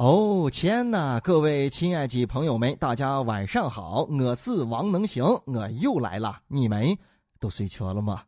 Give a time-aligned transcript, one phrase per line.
[0.00, 6.96] 哦天呐，各位亲爱的朋友们，大家晚上好，我是王能行，我又来了，你们
[7.38, 8.22] 都睡着了吗？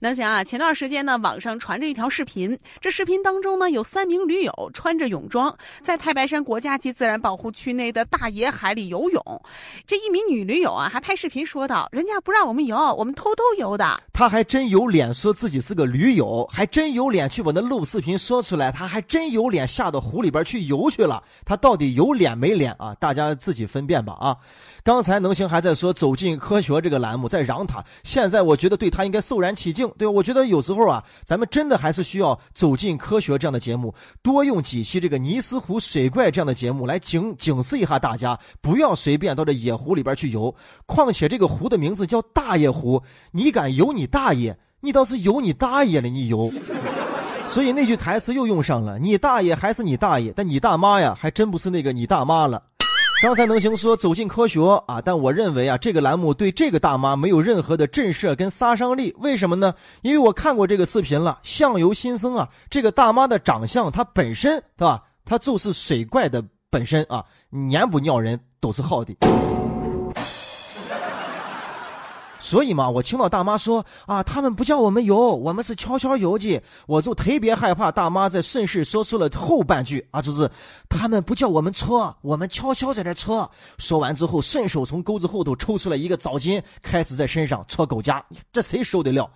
[0.00, 0.44] 能行啊！
[0.44, 9.42] 前段时间呢，网上传着一条视频，这视频当中呢，有三名驴友穿着泳装，在太白山国家级自然保护区内的大野海里游泳。
[9.86, 21.22] 这一名女驴友啊，还拍视频说道：“人家不让我们游，我们偷偷游的。”他还真有脸说自己是个驴友，还真有脸去把那录视频说出来，他还真有脸下到湖里边去游去了。
[21.44, 22.92] 他到底有脸没脸啊？
[22.98, 24.36] 大家自己分辨吧啊！
[24.82, 29.88] 刚才能行还在说走进科学这个栏目在嚷他，现在我觉得对他应该肃然起敬。
[29.96, 30.10] 对吧？
[30.10, 40.52] 我觉得有时候啊，咱们真的还是需要走进科学这样的节目，多用几期这个尼斯湖水怪这样的节目来警警示一下大家，不要随便到这野湖里边去游。
[40.86, 44.58] 况且这个湖的名字叫大爷湖，你敢游你大爷？
[44.80, 46.52] 你倒是有你大爷了，你有。
[47.48, 52.62] 所以那句台词又用上了，你大爷还是你大爷，但你大妈呀，还真不是那个你大妈了。
[53.22, 59.12] 刚才能行说走进科学啊，但我认为啊，这个栏目对这个大妈没有任何的震慑跟杀伤力。
[59.18, 59.74] 为什么呢？
[60.02, 65.02] 因为我看过这个视频了，相由心生啊，这个大妈的长相，她本身对吧？
[65.24, 69.16] 她就是水怪的本身啊，撵不尿人都是好的。
[72.38, 77.90] 所以嘛，我听到大妈说啊，他们不叫我们游，我们是悄悄游的，我就特别害怕。
[77.90, 80.48] 大妈在顺势说出了后半句啊，就是
[80.88, 83.50] 他们不叫我们搓，我们悄悄在那搓。
[83.78, 89.28] 说完之后，顺手从钩子后头抽出来一个澡巾，开始在身上搓狗夹，这谁受得了？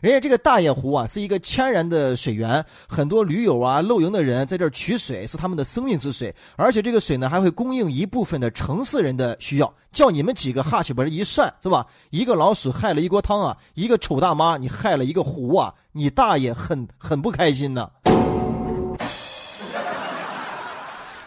[0.00, 6.34] 人家这个大野湖啊，是一个天然的水源，很多驴友啊、露营的人在这儿取水，是他们的生命之水。
[6.56, 9.74] 而且这个水呢，还会供应一部分的城市人的需要。
[9.92, 11.84] 叫你们几个哈去把这一算，是吧？
[12.10, 17.90] 一个老鼠害了一锅汤啊，一个丑大妈你害了一个湖啊，你大爷很很不开心呢。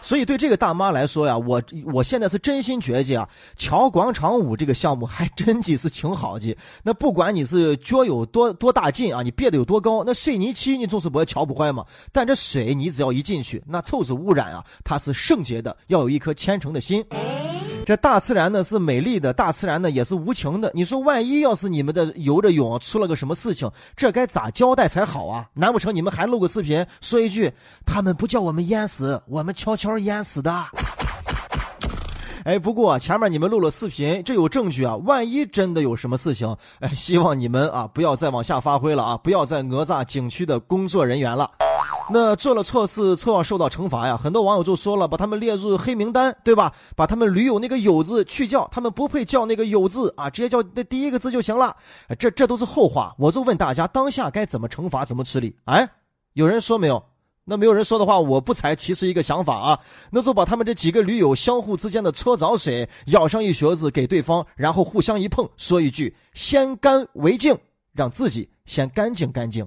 [0.04, 6.54] 所以对这个大妈来说呀，我我现在是真心觉得啊，跳广场舞这个项目还真的是挺好的。
[6.82, 11.82] 那不管你是脚有多多大劲啊，你憋得有多高，那水泥漆你总是不会敲不坏嘛。
[12.12, 17.02] 但这水你只要一进去，那臭是污染啊，它是圣洁的，要有一颗虔诚的心。
[17.84, 20.70] 这大自然呢是美丽的，大自然呢也是无情的。
[20.74, 25.46] 你说万一要是你们的游着泳出了个什么事情，这该咋交代才好啊？
[25.54, 27.52] 难不成你们还录个视频说一句
[27.84, 30.52] 他们不叫我们淹死，我们悄悄淹死的？
[32.44, 34.96] 哎，不过前面你们录了视频，这有证据啊。
[34.96, 41.50] 万一真的有什么事情，哎，希望你们啊不要再往下发挥了啊，不要再讹诈景区的工作人员了。
[42.10, 44.16] 那做了错事，错要受到惩罚呀！
[44.16, 46.72] 很多网友就说了，把他们列入黑名单，对吧？
[46.94, 51.74] 把他们驴友那个“友”字去掉，他们不配叫那个“友”字啊，直接叫那第一个字就行了。
[52.18, 55.56] 这这都是后话，我就问大家，当下该怎么惩罚，怎么处理？
[55.64, 55.88] 哎，
[56.34, 57.02] 有人说没有？
[57.46, 59.78] 那没有人说的话，我不才其实一个想法啊，
[60.10, 67.54] 那就把他们这几个驴友相互之间的搓澡水舀上一勺子给对方，然后互相一碰，说一句“先干为敬”，
[67.92, 69.66] 让自己先干净干净。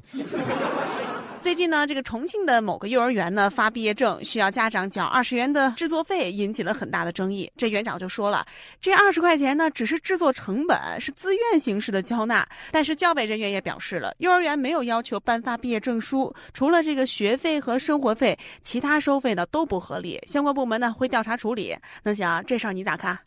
[1.47, 7.49] 最近呢，这个重庆的某个幼儿园呢发毕业证需要家长缴二十元的制作费，引起了很大的争议。
[7.55, 8.45] 这园长就说了，
[8.81, 12.45] 这二十块钱呢只是制作成本，是自愿形式的交纳。
[12.69, 20.21] 但是教委人员也表示了，幼儿园没有要求颁发毕业证书，除了这个学费和生活费，其他收费呢都不合理。
[20.27, 21.73] 相关部门呢会调查处理。
[22.03, 23.17] 能行，这事儿你咋看？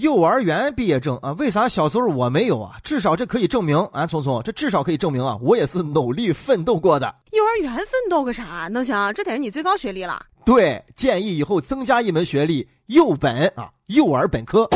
[0.00, 1.32] 幼儿园毕业证啊？
[1.32, 2.76] 为啥小时候我没有啊？
[2.84, 7.12] 至少这可以证明啊，聪聪，这至少可以证明啊，我也是努力奋斗过的。
[7.32, 8.68] 幼儿园奋斗个啥？
[8.70, 10.24] 能行，这得是你最高学历了。
[10.44, 14.68] 对，建议以后增加一门学历，幼本啊，幼儿本科。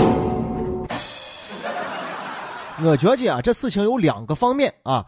[2.85, 5.07] 我觉着啊，这事情有两个方面啊。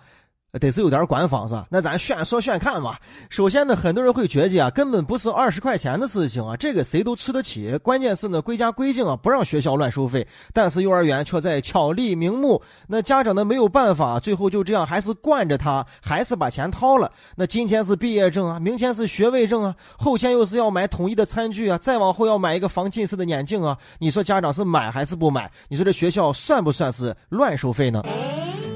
[0.59, 1.67] 得是有点官方是吧？
[1.71, 2.97] 那咱炫说炫看嘛。
[3.31, 7.77] 首先呢，很多人会觉得啊，根本不是二十块钱的事情啊，这个谁都吃得起。
[7.79, 12.61] 关键是呢，国家规定啊，不让学校乱收费，但是幼儿园却在巧立名目。
[12.87, 17.11] 那家长呢没有办法，最后就这样还是惯着他，还是把钱掏了。
[17.37, 23.77] 那今天是毕业证啊，明天是学位证啊，后天又是要买统一的餐具啊，再往后要买一个防近视的眼镜啊。
[23.99, 25.51] 你说家长是买还是不买？
[25.69, 28.05] 你说这学校算不算是乱收费呢？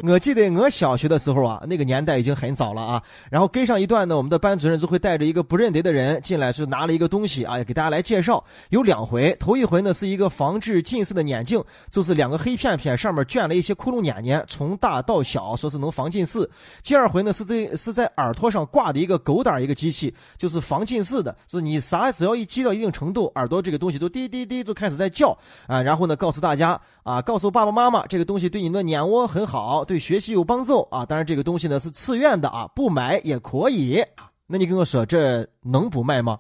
[0.03, 3.03] 我记得我小学的时候啊，那个年代已经很早了啊。
[3.31, 8.43] 然后跟上一段呢，我们的班主任就会带着一个不认得的人进来，就拿了一个东西啊，给大家来介绍。
[8.71, 16.49] 有两回，头一回呢是一个防治近视的眼镜，就是两个黑片片，上面卷了一些窟窿眼眼，从大到小，说是能防近视。
[16.83, 25.37] 第二回呢是在是在耳朵上挂的一个狗胆一个机器，就是防近视的，就是你啥只要一激到一定程度，耳朵这个东西都滴滴滴就开始在叫
[25.67, 25.83] 啊。
[25.83, 29.85] 然后呢告诉大家啊，告诉爸爸妈妈，这个东西对你的眼窝很好。
[29.89, 31.07] 对学习有帮助啊！
[31.07, 34.05] 当然，这个东西呢是自愿的啊，不买也可以。
[34.47, 36.39] 那你跟我说，这能不卖吗？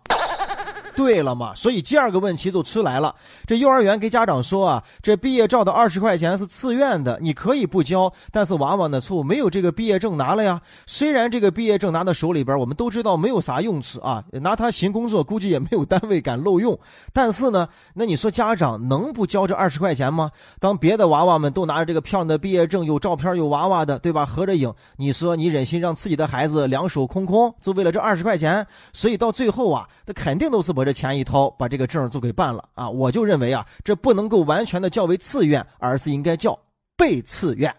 [0.99, 3.15] 对了嘛，所以第二个问题就出来了。
[3.47, 10.61] 这幼儿园给家长说啊，这毕业照的二十块钱是自愿的，你可以不交，但是娃娃呢，错没有这个毕业证拿了呀。
[10.87, 16.77] 虽然这个毕业证拿到手里边，我们都知道没有啥用处啊，拿它寻工作估计也没有单位敢漏用。
[17.13, 20.33] 但是呢，那你说家长能不交这二十块钱吗？
[20.59, 24.27] 当别的娃娃们都拿着这个漂亮的毕业证，有照片有娃娃的，对吧？
[24.27, 28.67] 合着影，你说你忍心让自己的孩子两手空空，就为了这二十块钱？
[28.93, 32.89] 所以到最后啊，他肯定都是把这钱一掏，把这个证就给办了啊！
[32.89, 36.59] 我就认为啊，这不能够完全的叫为自愿，而是应该叫
[36.97, 37.71] 被自愿。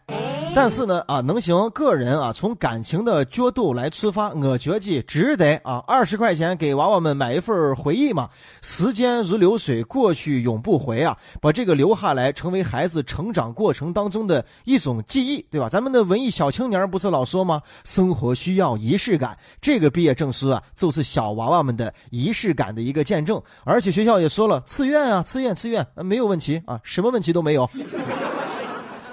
[0.62, 5.82] 但是呢，啊，能行个人啊，从感情的角度来出发，我觉得值得啊。
[5.88, 8.30] 二十块钱给娃娃们买一份回忆嘛。
[8.62, 11.18] 时间如流水，过去永不回啊。
[11.40, 15.70] 把这个留下来，成为孩子成长过程当中的一种记忆，对吧？
[15.70, 17.62] 咱们的文艺小青年不是老说吗？
[17.86, 19.38] 生活需要仪式感。
[19.62, 23.42] 这个毕业证书啊，就是小娃娃们的仪式感的一个见证。
[23.64, 27.70] 而且学校也说了，自愿啊，自愿，自愿，没有问题啊，什么问题都没有。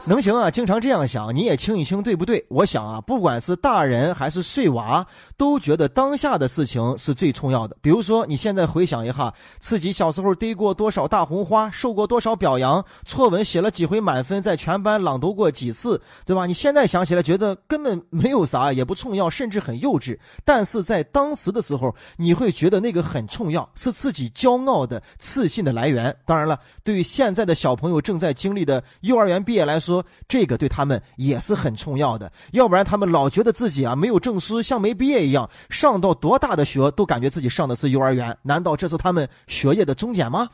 [0.09, 0.49] 能行啊！
[0.49, 2.45] 经常这样想，你也清一清，对不对？
[2.49, 5.05] 我想啊，不管是大人还是碎娃，
[5.37, 7.77] 都觉得当下的事情是最重要的。
[7.81, 16.47] 比如说，你现在回想一下，自己小时候得过多少大红花，受过多少表扬，作文写了几回满分，在全班朗读过几次，对吧？
[16.47, 20.17] 你现在想起来，觉得根本没有啥，也不重要，甚至很幼稚。
[20.45, 26.17] 但是在当时的时候，你会觉得那个很重要，是自己骄傲的、自信的来源。
[26.25, 29.96] 当然了，对于现在的小朋友正在经历的幼儿园毕业来说，
[30.29, 40.49] 这个对他们也是很重要的，要不然他们老觉得自己啊没有证书，像没毕业一样，上到多大的学都感觉自己上的是幼儿园，难道这是他们学业的终点吗？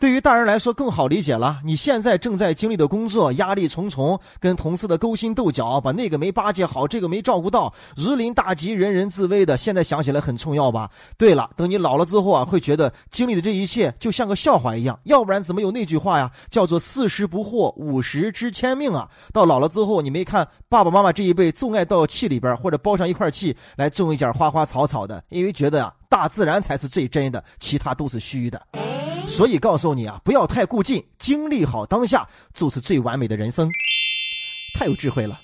[0.00, 1.58] 对于大人来说更好理解了。
[1.64, 9.56] 你现在正在经历的工作压力重重，跟同事的勾心斗角，把那个没巴结好，这个没照顾到，如临大敌，人人自危的。
[9.56, 10.88] 现在想起来很重要吧？
[11.16, 14.96] 对了，等你老了之后啊，会觉得经历的这一切就像个笑话一样。
[15.02, 16.30] 要不然怎么有那句话呀？
[16.48, 19.08] 叫做四十不惑，五十知天命啊。
[19.32, 28.62] 到老了之后，你没看爸爸妈妈这一辈总爱到气里边或者包上一块气来种一点花花草草的，因为觉得啊，大自然才是最真的，其他都是虚的。
[29.28, 33.70] 所以告诉你啊，不要太顾忌，经历好当下就是最完美的人生。
[34.74, 35.38] 太有智慧了。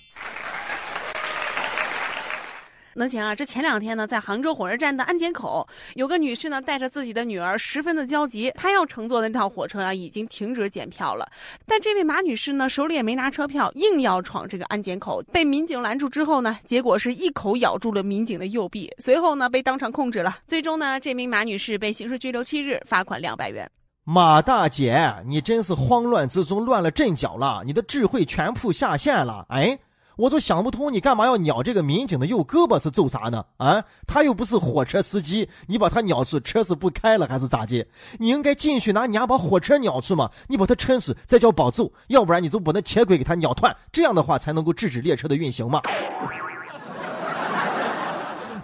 [2.97, 3.35] 能行啊！
[3.35, 8.53] 这前两天呢，在杭州火车站的安检口，有个女士呢带着自己的女儿，十分的焦急。
[8.55, 11.29] 她要乘坐的那趟火车啊，已经停止检票了。
[11.67, 15.23] 但这位马女士呢，手里也没拿车票，硬要闯这个安检口。
[15.33, 20.39] 被民警拦住之后呢，结果是一口咬住了民警的右臂，随后呢被当场控制了。
[20.47, 23.69] 最终呢，这名马女士被刑事拘留七日，罚款两百元。
[24.05, 29.47] 马大姐，你真是慌乱之中乱了阵脚了，你的智慧全部下线了。
[29.49, 29.79] 哎。
[30.17, 33.45] 我就想不通，你干嘛要咬这个民警的右胳膊是揍啥呢？
[33.57, 37.87] 啊，他又不是火车司机，你把他咬住，车是不开了还是咋的？
[38.19, 45.81] 你应该进去拿牙把火车咬住嘛，你把他撑死，再叫保揍，要不然你就把那铁轨给他咬断，这样的话才能够制止列车的运行嘛。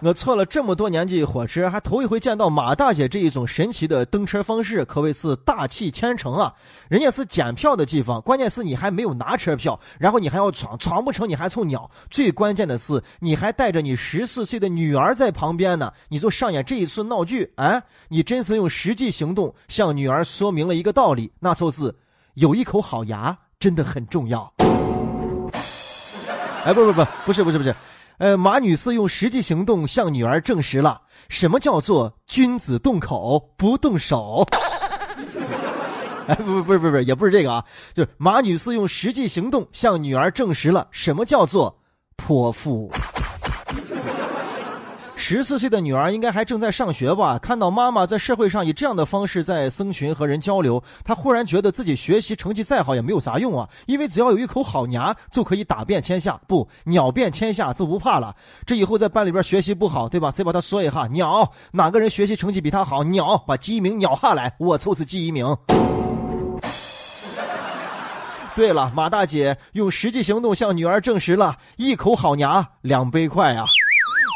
[0.03, 6.53] 我坐了这么多年的火车，还头一回见到马大姐这一种神奇的登车方式，可谓是大气千层啊！
[6.89, 11.91] 人家是检票的地方，关键是你还没有拿车票，然后你还要闯，闯不成你还凑鸟。
[12.09, 17.83] 最关键的是，你还带着你十四岁的女儿在旁边呢，你就上演这一次闹剧啊！
[18.09, 21.95] 你真是用实际行动向女儿说明了一个道理，那就是
[22.35, 24.51] 有一口好牙真的很重要。
[26.65, 27.75] 哎，不不不，不是不是不是。
[28.21, 31.01] 呃，马女士用实际行动向女儿证实了
[31.31, 34.47] 什么叫做君子动口不动手。
[36.29, 41.75] 哎，不不是不是，也不是这个啊，就是马女士用实际行动向女儿证实了什么叫做
[42.17, 42.93] 泼妇。
[45.31, 47.39] 十四岁的女儿应该还正在上学吧？
[47.39, 53.69] 看到妈妈在社会上以这样的方式在僧群和人交流，她忽然觉得自己学习成绩再好也没有啥用啊！
[53.87, 58.35] 因为只要有一口好牙，就可以打遍天下，不鸟遍天下就不怕了。
[58.67, 60.33] 这以后在班里边学习不好，对吧？
[60.33, 61.07] 谁把他说一下？
[61.07, 63.05] 鸟哪个人学习成绩比他好？
[63.05, 65.57] 鸟把第一名鸟下来，我就是第一名。
[68.57, 73.65] 对了，马大姐用实际行动向女儿证实了一口好牙两杯快啊！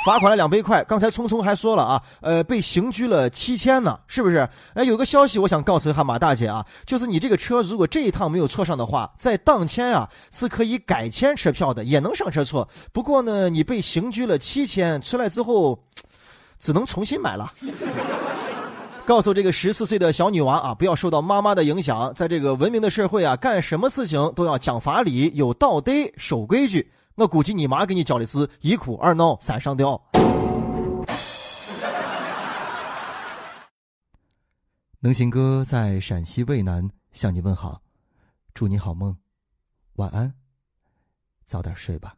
[0.05, 0.85] 罚款了两百块。
[0.85, 4.47] 刚才聪聪还说了啊，呃，被刑拘了七千呢，是不是？
[4.75, 12.69] 哎，有个消息我想告诉一下马大姐啊，就是你这个车如果这一趟没有错上的话，在当天啊是可以改签车票的，也能上车错。
[12.93, 15.83] 不过呢，你被刑拘了七千，出来之后
[16.59, 17.51] 只能重新买了。
[19.07, 26.91] 告诉这个十四岁的小女娃啊，不要受到妈妈的影响，在这个文明的社会啊，干什么事情都要讲法理、有道德、守规矩。
[27.16, 30.00] 我估计你妈给你教的是一哭、二闹、三上吊。
[34.99, 37.80] 能行哥在陕西渭南向你问好，
[38.52, 39.16] 祝你好梦，
[39.94, 40.35] 晚安，
[41.44, 42.16] 早点睡吧。